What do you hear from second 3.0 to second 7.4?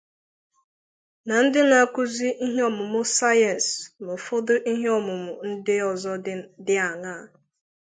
sayensi na ụfọdụ ihe ọmụmụ ndị ọzọ dị añaa